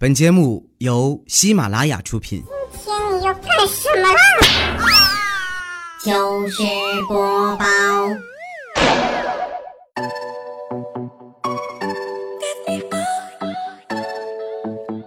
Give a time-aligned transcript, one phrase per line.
[0.00, 2.44] 本节目由喜马拉雅出品。
[2.70, 4.16] 今天你要干什么啦？
[6.04, 6.62] 糗事
[7.08, 7.64] 播报，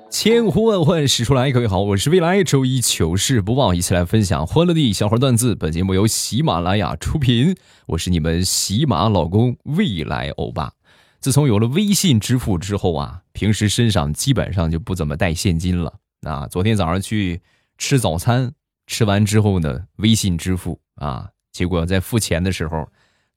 [0.09, 5.55] 千呼万唤始出来，各位好，我是未来周一糗事播报，一起来分享欢乐地小花段子。
[5.55, 7.55] 本节目由喜马拉雅出品，
[7.85, 10.73] 我是你们喜马老公未来欧巴。
[11.21, 15.93] 自从有了微信支付之后啊，平时身上基本上就不怎么带现金了。
[16.21, 17.41] 啊，昨天早上去
[17.77, 18.53] 吃早餐，
[18.87, 22.87] 吃完之后呢，微信支付啊，结果在付钱的时候，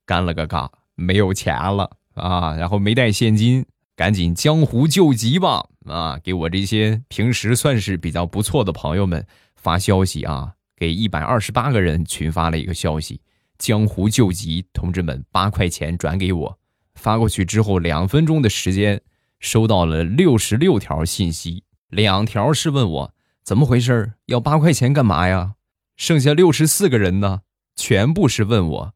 [0.05, 3.65] 干了个尬，没有钱了啊，然后没带现金。
[3.97, 5.65] 赶紧江湖救急吧！
[5.85, 9.25] 啊，给我这些平时算是比较不错的朋友们
[9.55, 13.21] 发消息啊，给一百二十八个人群发了一个消息：
[13.57, 16.59] 江湖救急，同志们，八块钱转给我。
[16.95, 19.01] 发过去之后，两分钟的时间，
[19.39, 23.13] 收到了六十六条信息，两条是问我
[23.43, 25.55] 怎么回事要八块钱干嘛呀？
[25.95, 27.41] 剩下六十四个人呢，
[27.75, 28.93] 全部是问我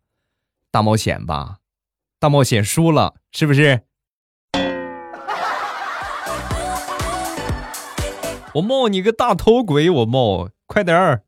[0.71, 1.57] 大冒险吧？
[2.19, 3.83] 大冒险输了是不是？
[8.55, 9.89] 我冒你个大头鬼！
[9.89, 11.23] 我冒，快点儿，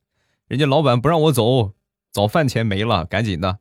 [0.47, 1.73] 人家老板不让我走，
[2.11, 3.59] 早饭钱没了，赶紧的。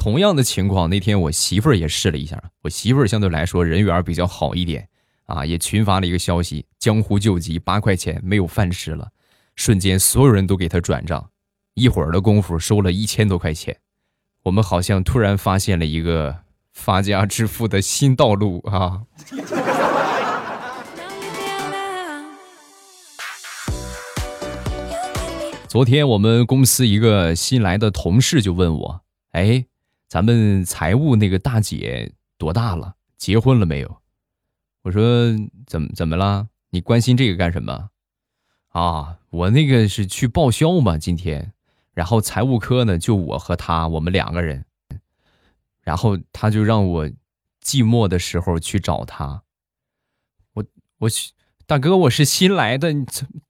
[0.00, 4.88] 同样的情况，那天我媳妇儿也试了一下，我媳妇儿相对来说人缘比较好一点
[5.26, 9.10] 啊，也群发了一个消息：江湖救急，八块钱没有饭吃了。
[9.56, 11.28] 瞬间，所有人都给他转账，
[11.74, 13.76] 一会儿的功夫收了一千多块钱。
[14.44, 16.34] 我们好像突然发现了一个。
[16.72, 19.02] 发家致富的新道路啊！
[25.66, 29.00] 昨天我们公司一个新来的同事就问我
[29.32, 29.66] ：“哎，
[30.10, 32.96] 咱们财务那个大姐多大了？
[33.16, 33.98] 结婚了没有？”
[34.82, 35.32] 我说
[35.68, 36.48] ：“怎么怎么了？
[36.70, 37.90] 你关心这个干什么？”
[38.70, 41.52] 啊，我那个是去报销嘛，今天，
[41.94, 44.64] 然后财务科呢就我和他，我们两个人。
[45.82, 47.08] 然后他就让我
[47.64, 49.42] 寂寞的时候去找他。
[50.54, 50.64] 我
[50.98, 51.30] 我去
[51.66, 52.92] 大哥，我是新来的，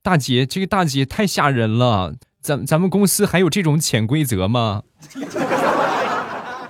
[0.03, 2.17] 大姐，这个大姐太吓人了。
[2.43, 4.83] 咱咱们公司还有这种潜规则吗？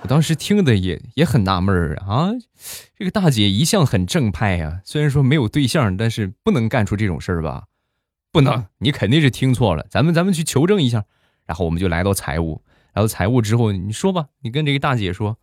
[0.01, 2.31] 我当时听的也也很纳闷儿啊。
[2.97, 7.65] 这个大姐一向很正派呀，虽然说没有对象，但是不能干出这种事儿吧？
[8.31, 9.85] 不能，你肯定是听错了。
[9.89, 11.05] 咱们咱们去求证一下。
[11.45, 12.63] 然后我们就来到财务，
[12.93, 15.37] 来到财务之后，你说吧，你跟这个大姐说。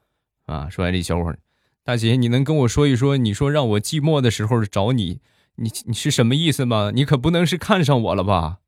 [0.46, 1.38] 啊，说完这小伙儿，
[1.84, 5.20] 大姐，你能跟我说一说，你说让我寂寞的时候找你，
[5.56, 6.90] 你你是什么意思吗？
[6.94, 8.60] 你可不能是看上我了吧？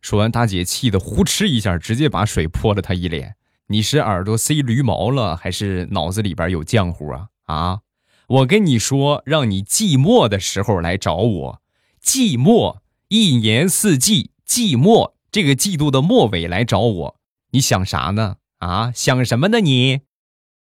[0.00, 3.36] 说完，大姐气得呼哧一下，直接把水泼了他一脸。
[3.68, 7.26] 你是耳朵塞驴毛了，还是脑子里边有浆糊啊？
[7.46, 7.80] 啊！
[8.28, 11.60] 我跟你说，让你寂寞的时候来找我，
[12.00, 12.76] 寂寞
[13.08, 17.16] 一年四季，寂寞这个季度的末尾来找我，
[17.50, 18.36] 你想啥呢？
[18.58, 20.02] 啊，想什么呢你？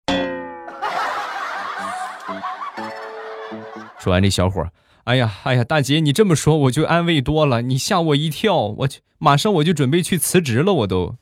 [4.00, 4.66] 说完，这小伙，
[5.04, 7.62] 哎呀，哎呀，大姐，你这么说我就安慰多了。
[7.62, 10.72] 你吓我一跳，我去，马上我就准备去辞职了。
[10.72, 11.14] 我都。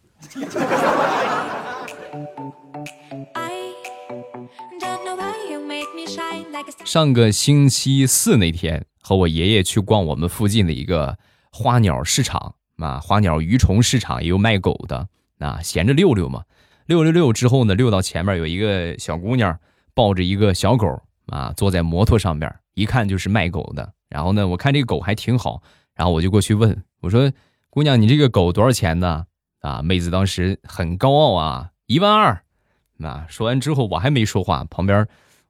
[6.89, 11.19] 上个星期四那天，和我爷爷去逛我们附近的一个
[11.53, 15.07] 花鸟市场啊，花鸟鱼虫市场也有卖狗的
[15.39, 16.45] 啊，闲着溜溜嘛。
[16.87, 19.61] 溜溜溜之后呢，溜到前面有一个小姑娘
[19.93, 22.51] 抱着一个小狗啊，坐在摩托上面。
[22.73, 25.63] 一看就是卖狗的，然后呢，我看这狗还挺好，
[25.95, 27.31] 然后我就过去问我说
[27.69, 29.27] ：“姑娘，你这个狗多少钱呢？”
[29.61, 32.43] 啊，妹子当时很高傲啊，一万二。
[33.03, 35.07] 啊，说完之后我还没说话，旁边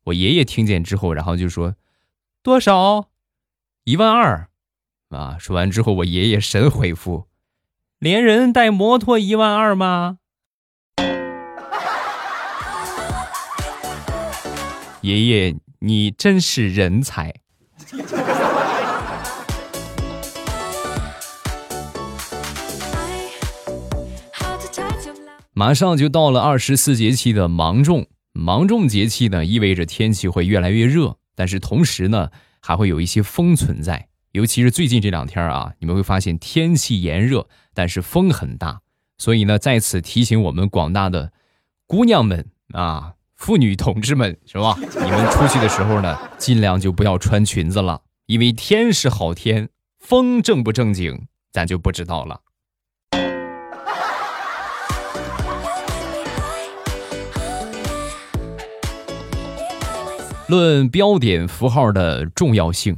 [0.09, 1.75] 我爷爷听见之后，然后就说
[2.43, 3.09] ：“多少？
[3.85, 4.49] 一万二。”
[5.11, 7.27] 啊，说完之后我爷爷神回复
[7.99, 10.19] ：“连人带摩托一万二吗？”
[15.03, 15.57] 爷爷。
[15.81, 17.33] 你真是人才！
[25.53, 32.31] 马上就到了二十四节气的芒种，芒种节气呢，意味着天气会越来越热，但是同时呢，
[32.61, 34.09] 还会有一些风存在。
[34.33, 38.81] 尤其是最近这两天啊，你们会发现天气炎热，但是风很大。
[39.19, 41.33] 所以呢，在此提醒我们广大的
[41.87, 43.15] 姑娘们啊。
[43.35, 44.77] 妇女同志们，是吧？
[44.81, 49.69] 你们出去的时候呢，尽量就不要穿裙子了，因为天是好天，
[50.01, 52.41] 风正不正经，咱就不知道了。
[60.49, 62.97] 论标点符号的重要性，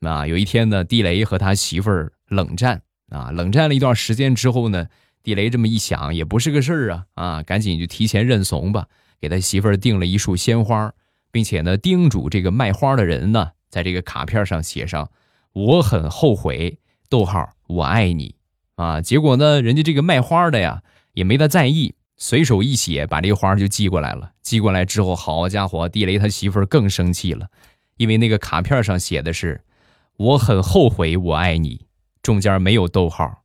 [0.00, 4.86] 啊，有一天呢，地雷和他媳妇儿冷战啊，冷战了一段时间之后呢，
[5.22, 8.86] 地雷这么一想，也不是个事儿啊，啊，赶紧就提前认怂吧，
[9.20, 10.90] 给他媳妇儿订了一束鲜花，
[11.30, 15.10] 并且呢，叮嘱这个卖花的人呢，在这个卡片上写上
[15.52, 16.78] “我很后悔”，
[17.10, 18.36] 逗号，我爱你，
[18.76, 20.82] 啊，结果呢，人家这个卖花的呀，
[21.12, 21.94] 也没他在意。
[22.16, 24.32] 随手一写，把这个花就寄过来了。
[24.42, 27.48] 寄过来之后，好家伙，地雷他媳妇儿更生气了，
[27.96, 29.62] 因为那个卡片上写的是
[30.16, 31.86] “我很后悔我爱你”，
[32.22, 33.42] 中间没有逗号。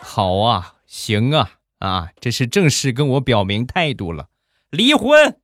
[0.00, 4.28] 好啊，行啊，啊，这是正式跟我表明态度了，
[4.70, 5.36] 离婚。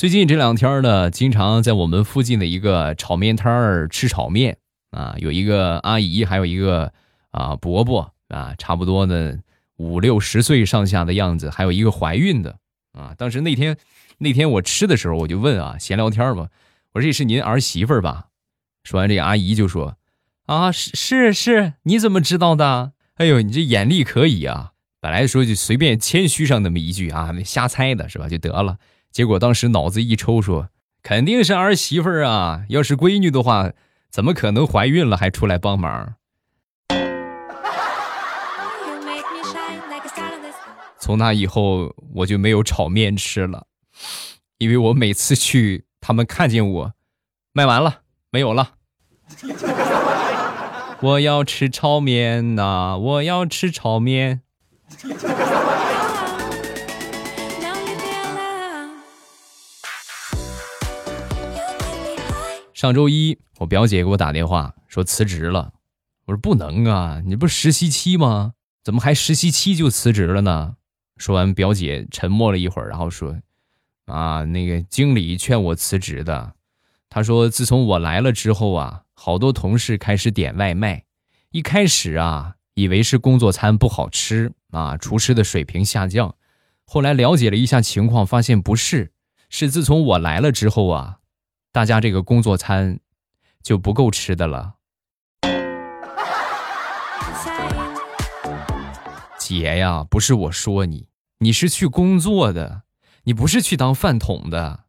[0.00, 4.56] 最近这两天呢，经常在我们附近的一个炒面摊儿吃炒面
[4.92, 6.94] 啊，有一个阿姨，还有一个
[7.32, 9.34] 啊伯伯啊，差不多呢
[9.76, 12.56] 五六十岁上下的样子，还有一个怀孕的
[12.94, 13.12] 啊。
[13.18, 13.76] 当时那天
[14.16, 16.48] 那天我吃的时候，我就问啊，闲聊天嘛，
[16.94, 18.28] 我说这是您儿媳妇吧？
[18.84, 19.98] 说完，这阿姨就说
[20.46, 22.92] 啊，是是是，你怎么知道的？
[23.16, 24.72] 哎呦，你这眼力可以啊！
[24.98, 28.30] 本来说就随便谦虚上那么一句啊，瞎猜的是吧？
[28.30, 28.78] 就得了。
[29.10, 30.68] 结果当时脑子一抽，说
[31.02, 32.64] 肯定是儿媳妇儿啊！
[32.68, 33.72] 要是闺女的话，
[34.10, 36.14] 怎么可能怀孕了还出来帮忙？
[40.98, 43.66] 从那以后我就没有炒面吃了，
[44.58, 46.92] 因为我每次去，他们看见我
[47.52, 48.74] 卖完了，没有了。
[51.00, 52.96] 我要吃炒面呐！
[52.96, 54.42] 我要吃炒面。
[62.80, 65.74] 上周一，我表姐给我打电话说辞职了。
[66.24, 68.54] 我说不能啊，你不是实习期吗？
[68.82, 70.76] 怎么还实习期就辞职了呢？
[71.18, 73.36] 说完，表姐沉默了一会儿，然后说
[74.08, 76.54] ：“啊，那个经理劝我辞职的。
[77.10, 81.04] 他说，自从我来了之后啊，好多同事开始点外卖。
[81.50, 86.34] 一开始啊，以为是工作餐不好吃啊，厨师的水平下降。
[86.86, 89.12] 后来了解了一下情况，发现不是，
[89.50, 91.18] 是自从我来了之后啊。”
[91.72, 92.98] 大家这个工作餐
[93.62, 94.74] 就不够吃的了，
[99.38, 101.06] 姐呀，不是我说你，
[101.38, 102.82] 你是去工作的，
[103.22, 104.80] 你不是去当饭桶的。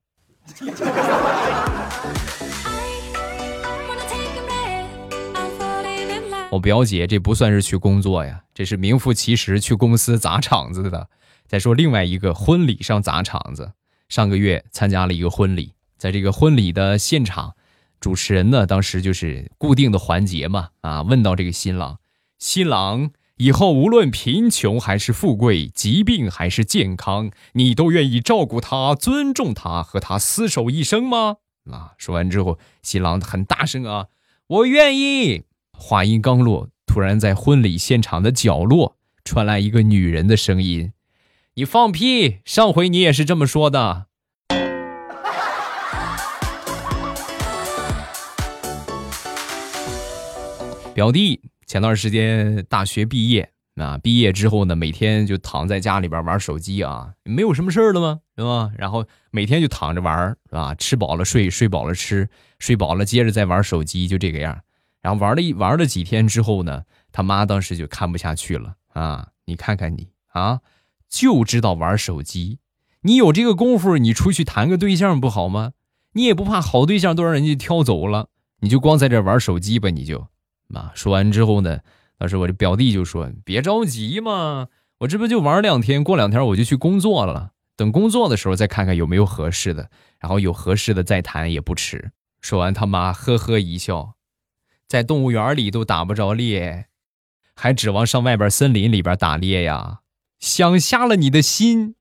[6.49, 11.07] 我表姐这不算是去工作呀，这是名副其实去公司砸场子的。
[11.45, 13.73] 再说另外一个婚礼上砸场子，
[14.09, 15.75] 上个月参加了一个婚礼。
[16.01, 17.53] 在这个婚礼的现场，
[17.99, 21.99] 主持人呢，当时就是固定的环节嘛，啊，问到这个新郎，
[22.39, 31.35] 新郎以后无论贫穷还是富贵，疾病还是健康，你都愿意照顾他、尊重他和他厮守一生吗？
[31.69, 34.07] 啊，说完之后，新郎很大声啊，
[34.47, 35.43] 我愿意。
[35.71, 40.93] 话音刚落，突然在婚礼现场的角落传来一个女人的声音
[41.53, 42.39] ：“你放屁！
[42.43, 44.07] 上回你也是这么说的。”
[50.93, 58.19] 表弟前段时间大学毕业啊，毕业之后呢，每天就躺在家里边玩手机啊，没有什么事儿了吗？
[58.35, 58.69] 是吧？
[58.77, 60.75] 然后每天就躺着玩是吧？
[60.75, 62.29] 吃饱了睡，睡饱了吃，
[62.59, 64.59] 睡饱了接着再玩手机，就这个样。
[65.01, 66.83] 然后玩了一玩了几天之后呢，
[67.13, 69.29] 他妈当时就看不下去了啊！
[69.45, 70.59] 你看看你啊，
[71.09, 72.59] 就知道玩手机，
[73.03, 75.71] 你有这个功夫，你出去谈个对象不好吗？
[76.13, 78.27] 你也不怕好对象都让人家挑走了，
[78.59, 80.27] 你就光在这玩手机吧，你就。
[80.77, 81.79] 啊，说完之后呢，
[82.17, 84.67] 当时我这表弟就说：“别着急嘛，
[84.99, 87.51] 我这不就玩两天，过两天我就去工作了。
[87.75, 92.11] 等工作的时候再看看有没有合适的，然后有合适的再谈也不迟。”
[92.41, 94.15] 说完，他妈呵呵一笑，
[94.87, 96.87] 在动物园里都打不着猎，
[97.55, 99.99] 还指望上外边森林里边打猎呀？
[100.39, 101.95] 想瞎了你的心。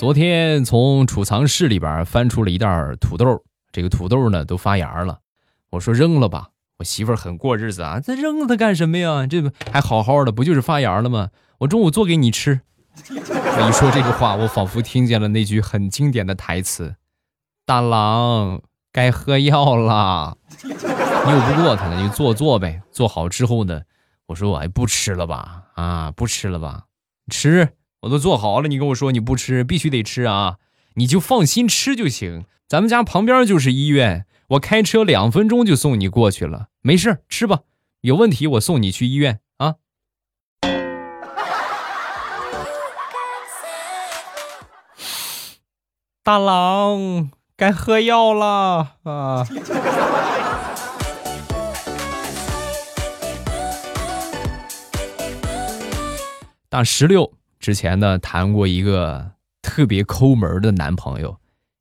[0.00, 5.18] 昨天从储藏室里边翻出了一袋土豆，这个土豆呢都发芽了。
[5.68, 9.26] 我说扔了吧，我媳妇儿很过日子啊，这扔它干什么呀？
[9.26, 11.28] 这不还好好的，不就是发芽了吗？
[11.58, 12.62] 我中午做给你吃。
[13.12, 16.96] 我一说这个话，我仿佛听见了那句很经典的台词
[17.66, 22.80] ：“大郎该喝药了。”拗不过他了，你做做呗。
[22.90, 23.82] 做好之后呢，
[24.28, 25.64] 我说我还不吃了吧？
[25.74, 26.84] 啊，不吃了吧？
[27.30, 27.68] 吃。
[28.00, 30.56] 我都做好了，你跟我说你不吃，必须得吃啊！
[30.94, 32.46] 你就放心吃就行。
[32.66, 37.60] 咱们家旁边就是医院，我开车两分钟就送你过去了，没事吃吧。
[38.00, 39.74] 有问题我送你去医院啊。
[46.22, 49.46] 大郎，该喝药了啊！
[56.70, 61.38] 大石榴之前呢谈过一个特别抠门的男朋友，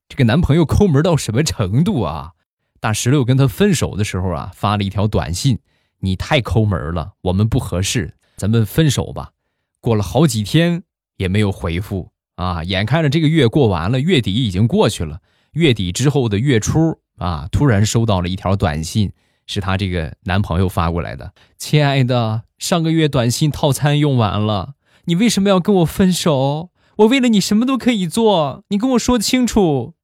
[0.09, 2.33] 这个男朋友抠门到什么程度啊？
[2.81, 5.59] 大石榴跟他分手的时候啊，发了一条短信
[5.99, 9.31] ：“你太抠门了，我们不合适，咱们分手吧。”
[9.79, 10.83] 过了好几天
[11.15, 15.21] 也没有回复啊，眼看着这个月过完了，月底已经过去了，
[15.53, 19.13] 月底之后的月初啊，突然收到了一条短信，
[19.45, 24.73] 是她这个男朋友发过来的：“亲爱的，上个月短信套餐用完了。”
[25.09, 26.69] 你为什么要跟我分手？
[26.97, 29.95] 我为了你什么都可以做，你跟我说清楚。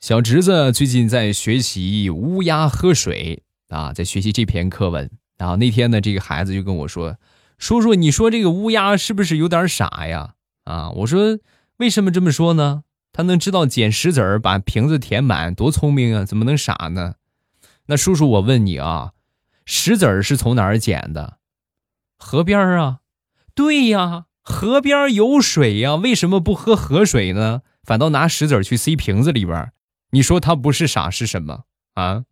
[0.00, 3.42] 小侄子最近在学习《乌鸦喝水》
[3.76, 5.10] 啊，在学习这篇课文。
[5.36, 7.16] 然后那天呢，这个孩子就跟我说
[7.58, 10.34] ：“叔叔，你说这个乌鸦是不是有点傻呀？”
[10.70, 11.36] 啊，我说
[11.78, 12.84] ：“为什么这么说呢？”
[13.16, 16.24] 他能知道捡石子儿把瓶子填满，多聪明啊！
[16.24, 17.14] 怎么能傻呢？
[17.86, 19.12] 那叔叔，我问你啊，
[19.64, 21.38] 石子儿是从哪儿捡的？
[22.18, 22.98] 河边儿啊？
[23.54, 27.62] 对呀，河边有水呀，为什么不喝河水呢？
[27.84, 29.72] 反倒拿石子儿去塞瓶子里边儿？
[30.10, 31.60] 你说他不是傻是什么
[31.94, 32.24] 啊？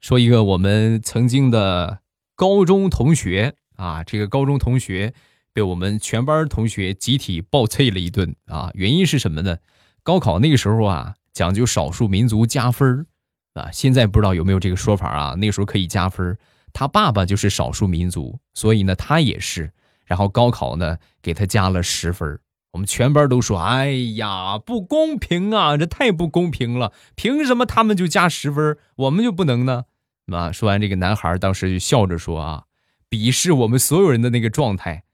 [0.00, 2.00] 说一个我们曾经的。
[2.36, 5.14] 高中同学啊，这个高中同学
[5.54, 8.70] 被我们全班同学集体暴啐了一顿啊！
[8.74, 9.56] 原因是什么呢？
[10.02, 13.06] 高考那个时候啊，讲究少数民族加分
[13.54, 13.70] 啊。
[13.72, 15.34] 现在不知道有没有这个说法啊？
[15.38, 16.36] 那时候可以加分
[16.74, 19.72] 他爸爸就是少数民族，所以呢，他也是。
[20.04, 22.38] 然后高考呢，给他加了十分
[22.72, 25.78] 我们全班都说：“哎呀，不公平啊！
[25.78, 26.92] 这太不公平了！
[27.14, 29.84] 凭什么他们就加十分我们就不能呢？”
[30.32, 30.50] 啊！
[30.50, 32.64] 说完，这个男孩当时就笑着说：“啊，
[33.08, 35.04] 鄙视我们所有人的那个状态。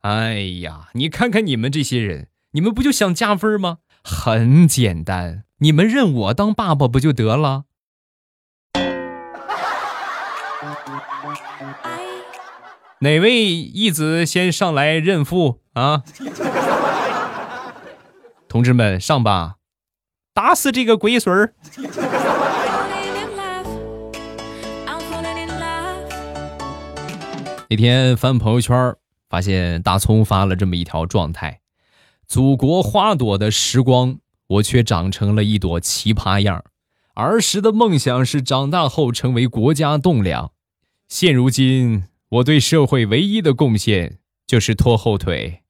[0.00, 3.78] 哎呀，你看看你们这些人，你们不就想加分吗？
[4.02, 7.64] 很简单，你们认我当爸爸不就得了？
[13.00, 16.02] 哪位义子先上来认父啊？
[18.48, 19.56] 同志们，上吧，
[20.32, 21.54] 打死这个龟孙儿！”
[27.72, 28.94] 那天翻朋友圈，
[29.30, 31.62] 发现大葱发了这么一条状态
[32.28, 36.62] ：“祖国花朵的时光，我却长成了一朵奇葩样。
[37.14, 40.52] 儿时的梦想是长大后成为国家栋梁，
[41.08, 45.62] 现如今我对社会唯一的贡献就是拖后腿。”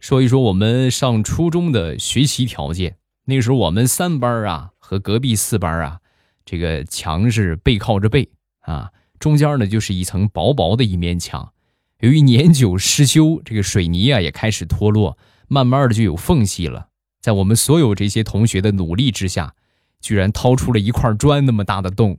[0.00, 2.97] 说一说我们上初中的学习条件。
[3.30, 6.00] 那时候我们三班啊和隔壁四班啊，
[6.46, 8.30] 这个墙是背靠着背
[8.60, 11.52] 啊，中间呢就是一层薄薄的一面墙。
[12.00, 16.88] 由于年久失修，这个水泥啊也开始脱落，慢慢的就有缝隙了。
[17.20, 19.54] 在我们所有这些同学的努力之下，
[20.00, 22.18] 居然掏出了一块砖那么大的洞，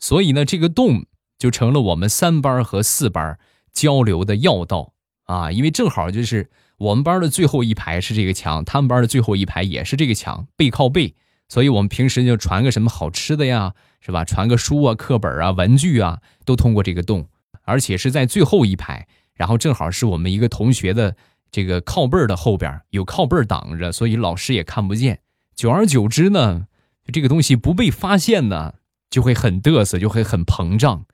[0.00, 1.06] 所以呢，这个洞
[1.38, 3.38] 就成了我们三班和四班
[3.72, 6.50] 交流的要道啊，因为正好就是。
[6.78, 11.14] 我们班的最后一排是这个墙，他们班的最后一排也是这个墙，背靠背，
[11.48, 14.24] 所以我们平时就传个什么好吃的呀，是吧？
[14.24, 17.26] 传个书啊、课本啊、文具啊，都通过这个洞，
[17.64, 21.16] 而且是在最后一排，然后正好是我们一个同学的
[21.50, 25.18] 这个靠背的后边有靠背挡着，所以老师也看不见。
[25.56, 26.68] 久而久之呢，
[27.12, 28.74] 这个东西不被发现呢，
[29.10, 31.06] 就会很嘚瑟，就会很膨胀。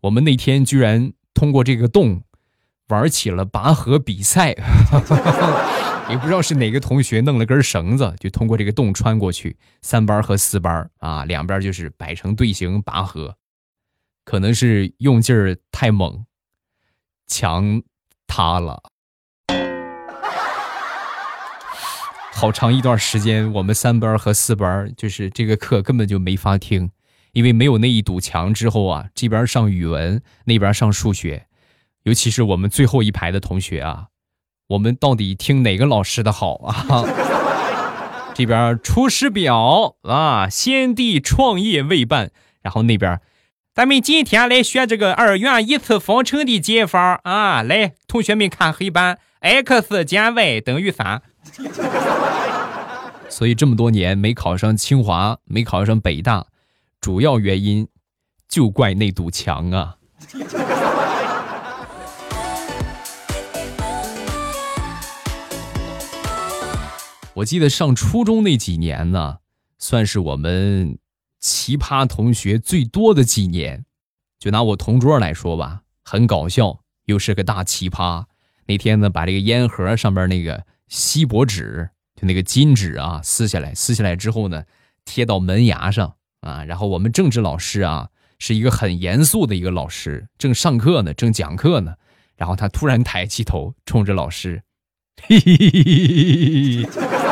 [0.00, 2.22] 我们那天居然通过这个洞。
[2.88, 4.50] 玩起了拔河比赛，
[6.10, 9.56] 也不知道是哪个同学弄了根绳子，就通过这个洞穿过去。
[9.80, 13.36] 三班和四班啊，两边就是摆成队形拔河，
[14.24, 16.26] 可能是用劲儿太猛，
[17.26, 17.82] 墙
[18.26, 18.82] 塌了。
[22.32, 26.90] 好长一段时间，我们三班和四班就是这个课根本就没法听，
[27.32, 31.46] 因为没有那一堵墙之后啊，这边上语文，那边上数学。
[32.04, 34.06] 尤其是我们最后一排的同学啊，
[34.68, 37.04] 我们到底听哪个老师的好啊？
[38.34, 42.30] 这边《出师表》啊，先帝创业未半，
[42.62, 43.20] 然后那边
[43.72, 47.62] 咱们今天来学这个二元一次方程的解法啊！
[47.62, 51.22] 来，同学们看黑板，x 减 y 等于三。
[53.28, 56.46] 所以这么多年没考上清华，没考上北大，
[57.00, 57.88] 主要原因
[58.48, 59.96] 就怪那堵墙啊！
[67.34, 69.38] 我记得上初中那几年呢，
[69.78, 70.98] 算是我们
[71.40, 73.84] 奇葩同学最多的几年。
[74.38, 78.26] 就拿我同桌来说吧，很搞笑，又是个大奇葩。
[78.66, 84.64] 那天呢，把这个烟盒上面那个锡箔纸，就那个金纸啊，撕下来，撕下来之后呢，
[85.04, 86.64] 贴到门牙上啊。
[86.64, 91.94] 然后我们政治老师啊，是一个很严肃的一个老师，正上课呢，正讲课呢。
[92.36, 94.62] 然后他突然抬起头，冲着老师，
[95.22, 97.23] 嘿嘿嘿嘿嘿嘿。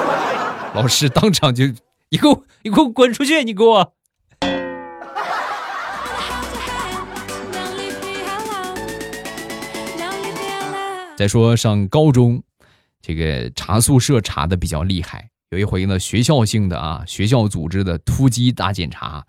[0.74, 1.66] 老师当场就，
[2.08, 3.44] 你给我，你给我滚出去！
[3.44, 3.92] 你给我。
[11.14, 12.42] 再说上高中，
[13.02, 15.28] 这个查宿舍查的比较厉害。
[15.50, 19.26] 有一回呢，学校性的啊，学校组织的突击大检查，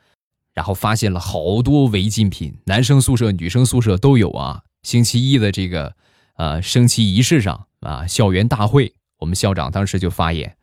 [0.54, 4.62] 然后发现了好多违禁品，男生宿舍、女生宿舍都有啊。
[4.84, 5.94] 星期一的这个，
[6.38, 10.56] 呃，升旗仪式上啊，校园大会，我们校长当时就发言。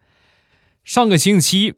[0.85, 1.75] 上个星期，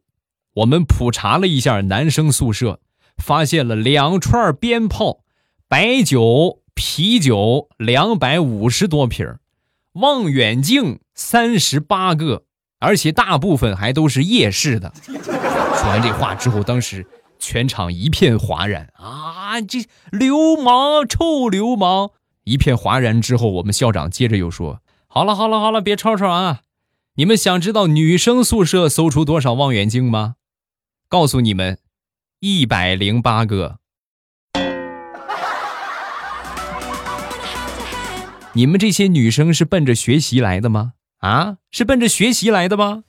[0.54, 2.80] 我们普查了一下男生宿舍，
[3.16, 5.24] 发现了两串鞭炮、
[5.68, 9.36] 白酒、啤酒两百五十多瓶，
[9.94, 12.44] 望远镜三十八个，
[12.78, 14.92] 而且大部分还都是夜视的。
[15.04, 17.06] 说完这话之后，当时
[17.38, 19.60] 全场一片哗然啊！
[19.60, 19.80] 这
[20.10, 22.12] 流氓，臭流氓！
[22.44, 26.60] 一片哗然之后，我们校长接着又说：“好了，好了，好了，别吵吵啊！”
[27.14, 30.36] 你们想知道女生宿舍搜出多少望远镜吗？
[31.10, 31.78] 告诉你们，
[32.40, 33.80] 一百零八个。
[38.54, 40.94] 你们这些女生是奔着学习来的吗？
[41.18, 43.04] 啊，是奔着学习来的吗？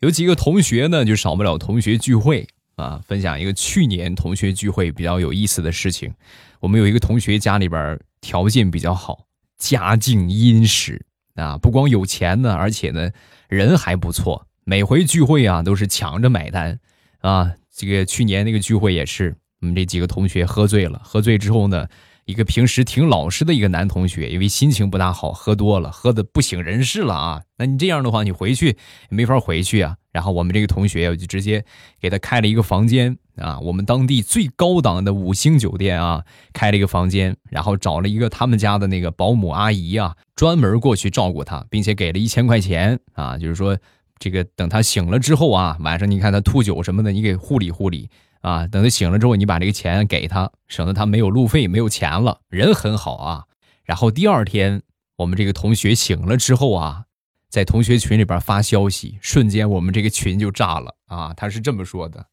[0.00, 2.46] 有几个同学呢，就少不了同学聚会
[2.80, 3.00] 啊。
[3.06, 6.12] 分享一个去年同学聚会比较有意思的事情。
[6.60, 9.26] 我们有一个同学家里边条件比较好，
[9.58, 13.10] 家境殷实啊，不光有钱呢，而且呢
[13.48, 14.46] 人还不错。
[14.64, 16.78] 每回聚会啊都是抢着买单
[17.20, 17.52] 啊。
[17.74, 21.86] 这个去年那个聚会也是，我们这几个同学喝醉了，喝醉之后呢。
[22.26, 27.42] 一个平时挺老实的一个男同学，因为心情不大好，喝多了，喝的不省人事了啊！
[27.56, 28.76] 那你这样的话，你回去
[29.08, 29.96] 没法回去啊。
[30.12, 31.64] 然后我们这个同学就直接
[32.00, 43.78] 给他开了一个房间啊，我们当地最高档的五星酒店啊，开了一个房间，然后找了一个他们家的那个保姆阿姨啊，专门过去照顾他，并且给了一千块钱啊，就是说
[44.18, 48.08] 这个等他醒了之后啊，晚上你看他吐酒什么的，你给护理护理。
[48.42, 52.40] 啊，等他醒了之后，你把这个钱给他，省得他没有路费，没有钱了。
[52.48, 53.44] 人很好啊。
[53.84, 54.80] 然后第二天，
[55.18, 57.04] 我们这个同学醒了之后啊，
[57.50, 61.34] 在同学群里边发消息，瞬间我们这个群就炸了啊。
[61.36, 62.26] 他是这么说的：“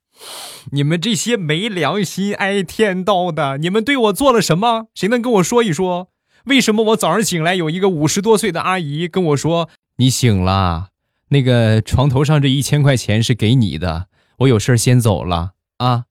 [0.71, 4.87] 你们这些没良心、挨天道的，你们对我做了什么？
[4.93, 6.09] 谁能跟我说一说？
[6.45, 10.89] 为什么我早上醒来有一个五十多岁的阿姨跟我说：‘你醒了，
[11.29, 16.05] 那个床头上这一千块钱是给你的，我有事先走了。’”啊，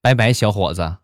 [0.00, 0.96] 拜拜，小伙子！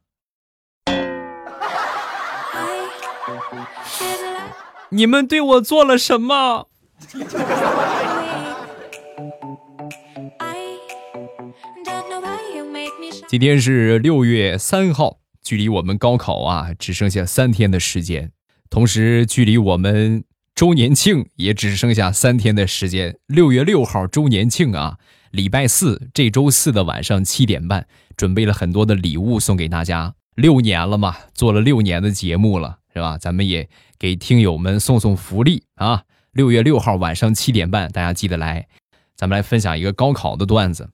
[4.90, 6.68] 你们对我做了什么？
[13.28, 18.32] 今天是六月三号，距离我们高考啊只剩下三天的时间，
[18.68, 23.16] 同时距离我们周年庆也只剩下三天的时间。
[23.26, 24.98] 六月六号周年庆啊！
[25.30, 30.14] 礼拜四，这周四的晚上七点半，准备了很多的礼物送给大家。
[30.34, 33.18] 六年了嘛，做了六年的节目了，是吧？
[33.18, 36.02] 咱们也给听友们送送福利啊！
[36.32, 38.68] 六月六号晚上七点半，大家记得来。
[39.16, 40.90] 咱们来分享一个高考的段子，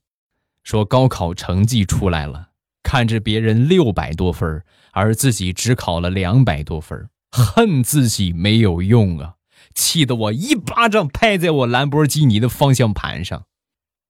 [0.63, 2.49] 说高考成绩出来了，
[2.83, 9.35] 看着别人六百多分，而自己只考了两百多分，恨自己没有用啊！
[9.75, 13.45] 气得我一巴掌拍在我兰博基尼的方向盘上。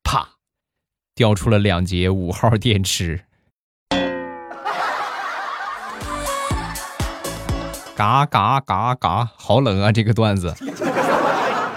[0.04, 0.34] 啪，
[1.14, 3.24] 掉出了两节五号电池。
[7.96, 9.90] 嘎嘎嘎嘎，好冷啊！
[9.90, 10.54] 这个段子。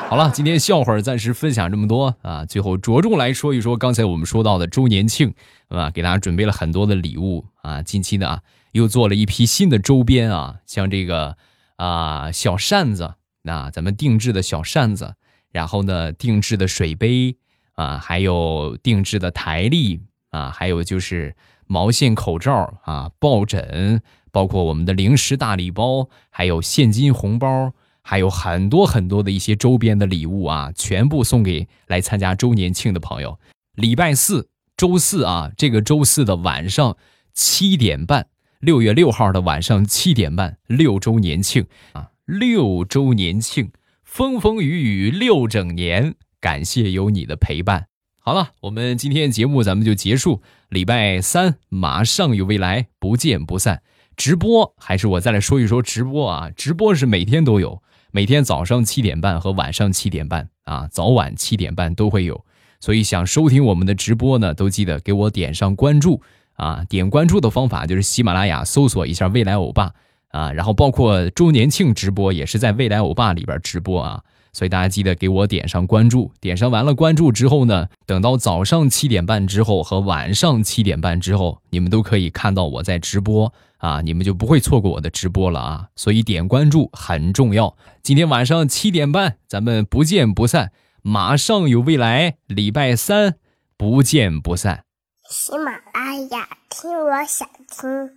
[0.09, 2.45] 好了，今天笑话暂时分享这么多啊。
[2.45, 5.33] 最后着重来说一说刚才我们说到的周年庆
[5.67, 7.81] 啊，给大家准备了很多的礼物啊。
[7.81, 8.39] 近期呢，
[8.71, 11.35] 又做了一批新的周边啊，像这个
[11.75, 15.15] 啊小扇子，那咱们定制的小扇子，
[15.51, 17.35] 然后呢定制的水杯。
[17.73, 21.35] 啊，还有定制的台历啊，还有就是
[21.67, 27.73] 毛线口罩啊、抱枕，包括我们的零食大礼包，还有现金红包，
[28.09, 33.37] 还有很多很多的一些周边的礼物啊，全部送给来参加周年庆的朋友。
[33.75, 36.95] 礼拜四、周四啊，这个周四的晚上
[37.33, 38.27] 七点半，
[38.61, 43.71] 六月六号的晚上七点半，六周年庆啊，六周年庆，
[44.05, 47.87] 风风雨雨六整年，感谢有你的陪伴。
[48.21, 50.41] 好了，我们今天节目咱们就结束。
[50.69, 53.81] 礼拜三马上有未来，不见不散。
[54.15, 62.45] 直播还是我再来说一说直播啊，直播是每天都有，每天早上七点半和晚上七点半啊，早晚七点半都会有。
[62.79, 66.21] 所以想收听我们的直播呢，都记得给我点上关注
[66.57, 66.85] 啊！
[66.87, 69.91] 点关注的方法就是喜马拉雅搜索一下“未来欧巴”
[70.29, 74.23] 啊，然后包括周年庆直播也是在“未来欧巴”里边直播啊。
[74.53, 85.89] 所以大家记得给我点上关注，点上完了关注之后呢，等到早上七点半之后和晚上七点半之后，你们都可以看到我在直播啊，你们就不会错过我的直播了啊。
[85.95, 87.75] 所以点关注很重要。
[88.03, 90.71] 今天晚上七点半，咱们不见不散。
[91.01, 93.35] 马上有未来，礼拜三
[93.77, 94.83] 不见不散。
[95.29, 98.16] 喜马拉雅听，我想听。